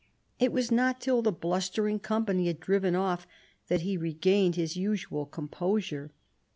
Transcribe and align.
It 0.39 0.51
was 0.51 0.71
not 0.71 0.99
till 0.99 1.21
the 1.21 1.31
blustering 1.31 1.99
company 1.99 2.47
had 2.47 2.59
driven 2.59 2.95
off 2.95 3.27
that 3.67 3.81
he 3.81 3.97
regained 3.97 4.55
his 4.55 4.75
usual 4.75 5.27
composure. 5.27 6.11